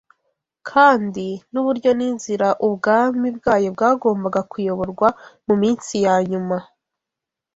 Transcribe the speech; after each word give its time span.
kandi 0.69 1.27
n’uburyo 1.51 1.89
n’inzira 1.97 2.47
ubwami 2.67 3.27
bwayo 3.37 3.69
bwagombaga 3.75 4.41
kuyoborwa 4.51 5.07
mu 5.47 5.55
minsi 5.61 5.93
ya 6.05 6.15
nyuma 6.29 6.57